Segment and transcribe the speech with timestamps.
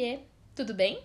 [0.00, 0.20] Oiê,
[0.54, 1.04] tudo bem?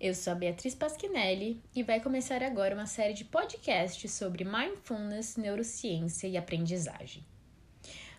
[0.00, 5.36] Eu sou a Beatriz Pasquinelli e vai começar agora uma série de podcasts sobre mindfulness,
[5.36, 7.24] neurociência e aprendizagem.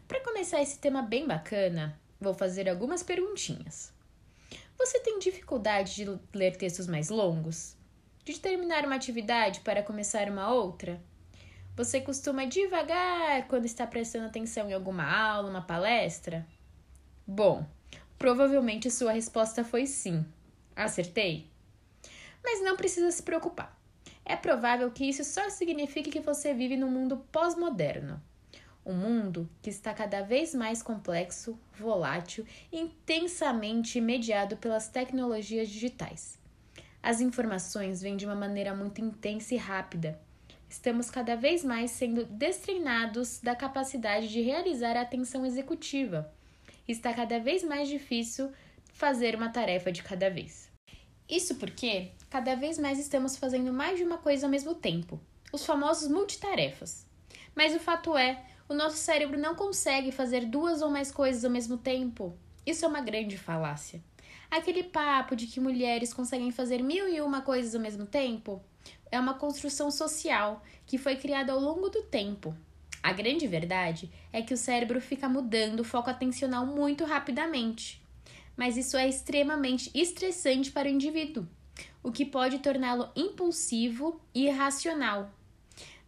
[0.08, 3.94] Para começar esse tema bem bacana, vou fazer algumas perguntinhas.
[4.78, 7.76] Você tem dificuldade de ler textos mais longos?
[8.24, 11.02] De terminar uma atividade para começar uma outra?
[11.76, 16.48] Você costuma devagar quando está prestando atenção em alguma aula, uma palestra?
[17.28, 17.68] Bom,
[18.18, 20.26] Provavelmente sua resposta foi sim.
[20.76, 21.48] Acertei?
[22.44, 23.78] Mas não precisa se preocupar.
[24.26, 28.22] É provável que isso só signifique que você vive num mundo pós-moderno.
[28.84, 36.40] Um mundo que está cada vez mais complexo, volátil e intensamente mediado pelas tecnologias digitais.
[37.04, 40.20] As informações vêm de uma maneira muito intensa e rápida.
[40.68, 46.34] Estamos cada vez mais sendo destreinados da capacidade de realizar a atenção executiva
[46.88, 48.52] está cada vez mais difícil
[48.94, 50.72] fazer uma tarefa de cada vez.
[51.30, 55.20] Isso porque cada vez mais estamos fazendo mais de uma coisa ao mesmo tempo,
[55.52, 57.06] os famosos multitarefas.
[57.54, 61.52] Mas o fato é, o nosso cérebro não consegue fazer duas ou mais coisas ao
[61.52, 62.38] mesmo tempo.
[62.66, 64.02] Isso é uma grande falácia.
[64.50, 68.64] Aquele papo de que mulheres conseguem fazer mil e uma coisas ao mesmo tempo
[69.12, 72.56] é uma construção social que foi criada ao longo do tempo
[73.02, 78.02] a grande verdade é que o cérebro fica mudando o foco atencional muito rapidamente.
[78.56, 81.48] Mas isso é extremamente estressante para o indivíduo,
[82.02, 85.32] o que pode torná-lo impulsivo e irracional.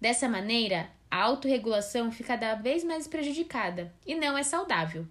[0.01, 5.07] Dessa maneira, a autorregulação fica cada vez mais prejudicada e não é saudável.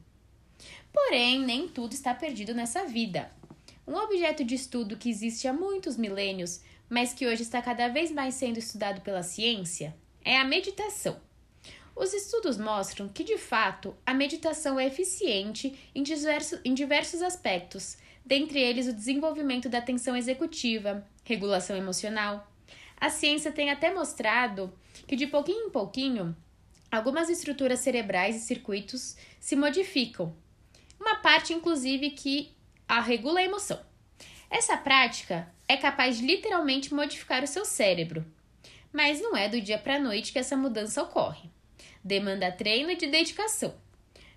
[0.92, 3.30] Porém, nem tudo está perdido nessa vida.
[3.86, 8.10] Um objeto de estudo que existe há muitos milênios, mas que hoje está cada vez
[8.10, 11.27] mais sendo estudado pela ciência, é a meditação.
[11.98, 17.98] Os estudos mostram que, de fato, a meditação é eficiente em, diversos, em diversos aspectos,
[18.24, 22.48] dentre eles o desenvolvimento da atenção executiva, regulação emocional.
[23.00, 24.72] A ciência tem até mostrado
[25.08, 26.36] que, de pouquinho em pouquinho,
[26.88, 30.36] algumas estruturas cerebrais e circuitos se modificam.
[31.00, 32.54] Uma parte, inclusive, que
[32.86, 33.80] a regula a emoção.
[34.48, 38.24] Essa prática é capaz de literalmente modificar o seu cérebro,
[38.92, 41.50] mas não é do dia para a noite que essa mudança ocorre
[42.08, 43.74] demanda treino e de dedicação.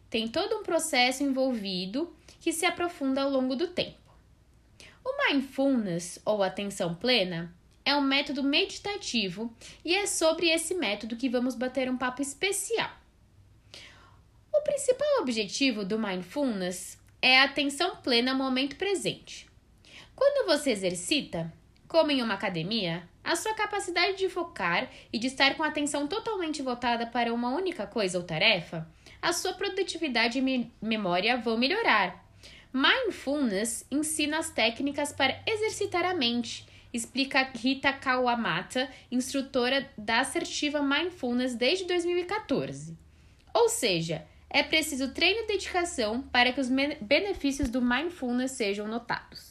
[0.09, 3.97] Tem todo um processo envolvido que se aprofunda ao longo do tempo.
[5.03, 7.55] O mindfulness, ou atenção plena,
[7.85, 9.51] é um método meditativo
[9.83, 12.91] e é sobre esse método que vamos bater um papo especial.
[14.53, 19.47] O principal objetivo do mindfulness é a atenção plena ao momento presente.
[20.13, 21.51] Quando você exercita,
[21.87, 26.07] como em uma academia, a sua capacidade de focar e de estar com a atenção
[26.07, 28.87] totalmente voltada para uma única coisa ou tarefa,
[29.21, 32.25] a sua produtividade e memória vão melhorar.
[32.73, 41.55] Mindfulness ensina as técnicas para exercitar a mente, explica Rita Kawamata, instrutora da assertiva Mindfulness
[41.55, 42.97] desde 2014.
[43.53, 46.69] Ou seja, é preciso treino e dedicação para que os
[47.01, 49.50] benefícios do mindfulness sejam notados.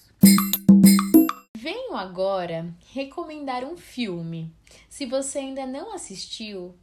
[1.62, 4.50] Venho agora recomendar um filme.
[4.88, 6.74] Se você ainda não assistiu,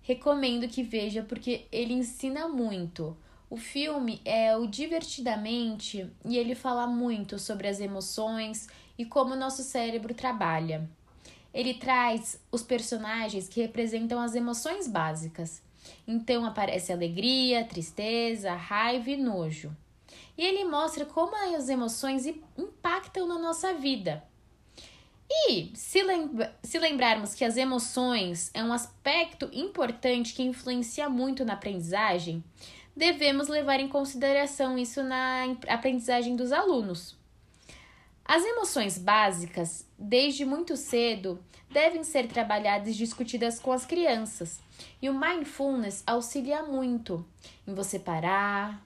[0.00, 3.14] recomendo que veja porque ele ensina muito.
[3.50, 9.38] O filme é o Divertidamente e ele fala muito sobre as emoções e como o
[9.38, 10.88] nosso cérebro trabalha.
[11.52, 15.60] Ele traz os personagens que representam as emoções básicas.
[16.08, 19.76] Então aparece alegria, tristeza, raiva e nojo
[20.36, 24.24] e ele mostra como as emoções impactam na nossa vida.
[25.30, 31.44] E se, lembra se lembrarmos que as emoções é um aspecto importante que influencia muito
[31.44, 32.44] na aprendizagem,
[32.94, 37.16] devemos levar em consideração isso na aprendizagem dos alunos.
[38.24, 44.60] As emoções básicas, desde muito cedo, devem ser trabalhadas e discutidas com as crianças.
[45.02, 47.26] E o mindfulness auxilia muito
[47.66, 48.82] em você parar,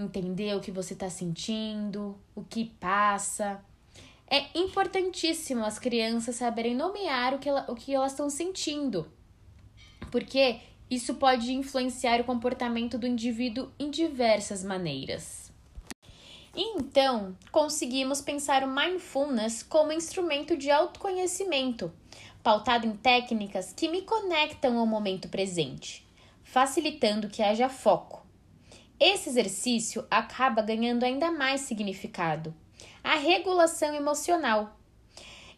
[0.00, 3.60] entender o que você está sentindo, o que passa.
[4.28, 9.10] É importantíssimo as crianças saberem nomear o que, ela, o que elas estão sentindo,
[10.10, 15.52] porque isso pode influenciar o comportamento do indivíduo em diversas maneiras.
[16.54, 21.92] Então, conseguimos pensar o mindfulness como instrumento de autoconhecimento,
[22.42, 26.06] pautado em técnicas que me conectam ao momento presente,
[26.42, 28.20] facilitando que haja foco
[29.00, 32.54] esse exercício acaba ganhando ainda mais significado:
[33.02, 34.76] a regulação emocional.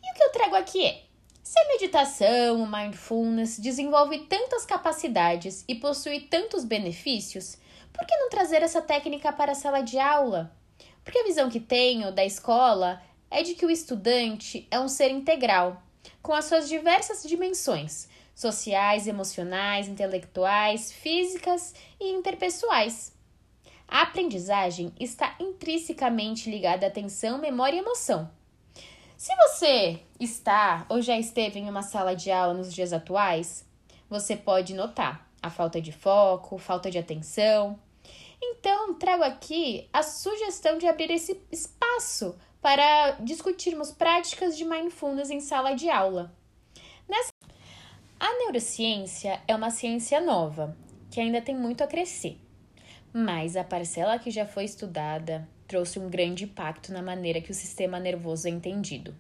[0.03, 1.03] E o que eu trago aqui é:
[1.43, 7.59] se a meditação, o mindfulness desenvolve tantas capacidades e possui tantos benefícios,
[7.93, 10.57] por que não trazer essa técnica para a sala de aula?
[11.05, 15.11] Porque a visão que tenho da escola é de que o estudante é um ser
[15.11, 15.83] integral,
[16.23, 23.12] com as suas diversas dimensões sociais, emocionais, intelectuais, físicas e interpessoais.
[23.93, 28.31] A aprendizagem está intrinsecamente ligada à atenção, memória e emoção.
[29.19, 33.67] Se você está ou já esteve em uma sala de aula nos dias atuais,
[34.09, 37.79] você pode notar a falta de foco, falta de atenção.
[38.41, 45.41] Então, trago aqui a sugestão de abrir esse espaço para discutirmos práticas de mindfulness em
[45.41, 46.35] sala de aula.
[47.07, 47.31] Nessa...
[48.19, 50.75] A neurociência é uma ciência nova,
[51.11, 52.41] que ainda tem muito a crescer,
[53.13, 57.55] mas a parcela que já foi estudada trouxe um grande impacto na maneira que o
[57.55, 59.15] sistema nervoso é entendido.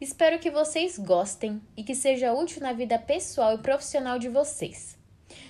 [0.00, 4.96] Espero que vocês gostem e que seja útil na vida pessoal e profissional de vocês.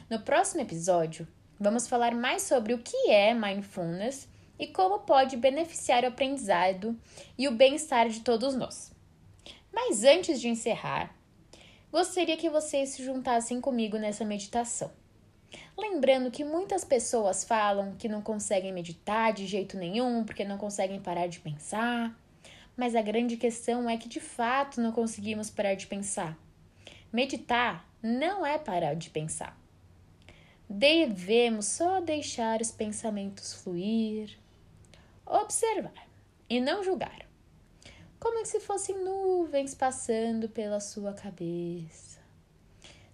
[0.09, 1.29] No próximo episódio,
[1.61, 4.27] vamos falar mais sobre o que é mindfulness
[4.59, 6.99] e como pode beneficiar o aprendizado
[7.37, 8.91] e o bem-estar de todos nós.
[9.71, 11.15] Mas antes de encerrar,
[11.93, 14.91] gostaria que vocês se juntassem comigo nessa meditação.
[15.79, 21.01] Lembrando que muitas pessoas falam que não conseguem meditar de jeito nenhum porque não conseguem
[21.01, 22.15] parar de pensar
[22.79, 26.39] mas a grande questão é que de fato não conseguimos parar de pensar.
[27.13, 29.59] Meditar não é parar de pensar.
[30.71, 34.39] Devemos só deixar os pensamentos fluir,
[35.27, 36.07] observar
[36.49, 37.27] e não julgar,
[38.21, 42.21] como se fossem nuvens passando pela sua cabeça.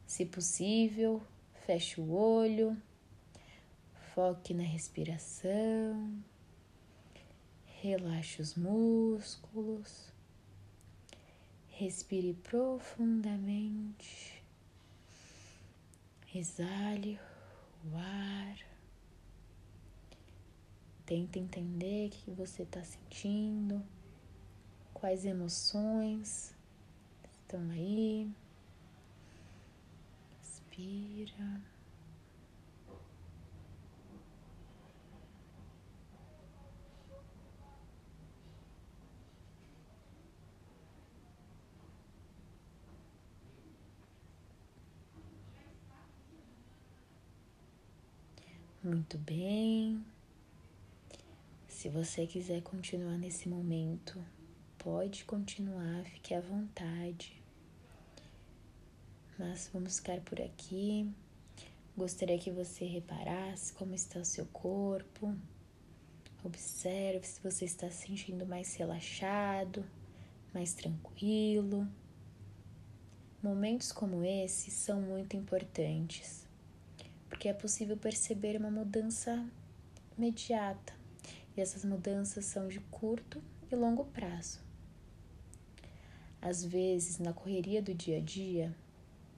[0.07, 1.23] Se possível,
[1.67, 2.81] feche o olho,
[4.15, 6.23] foque na respiração
[7.85, 10.11] Relaxe os músculos.
[11.69, 14.43] Respire profundamente.
[16.35, 17.21] Exale
[17.85, 18.57] o ar.
[21.05, 23.85] Tente entender o que você está sentindo,
[24.95, 26.55] quais emoções
[27.43, 28.34] estão aí.
[48.85, 50.05] Muito bem.
[51.67, 54.23] Se você quiser continuar nesse momento,
[54.79, 57.44] pode continuar, fique à vontade.
[59.39, 61.11] Mas vamos ficar por aqui.
[61.97, 65.35] Gostaria que você reparasse como está o seu corpo.
[66.43, 69.85] Observe se você está se sentindo mais relaxado,
[70.53, 71.89] mais tranquilo.
[73.43, 76.45] Momentos como esse são muito importantes
[77.35, 79.45] porque é possível perceber uma mudança
[80.17, 80.95] imediata
[81.57, 84.61] e essas mudanças são de curto e longo prazo.
[86.41, 88.75] Às vezes, na correria do dia a dia,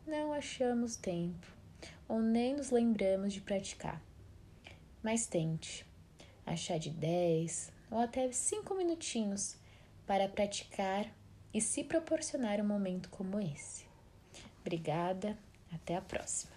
[0.07, 1.47] não achamos tempo
[2.09, 4.01] ou nem nos lembramos de praticar.
[5.03, 5.85] Mas tente
[6.45, 9.57] achar de 10 ou até 5 minutinhos
[10.07, 11.07] para praticar
[11.53, 13.87] e se proporcionar um momento como esse.
[14.61, 15.37] Obrigada,
[15.73, 16.56] até a próxima.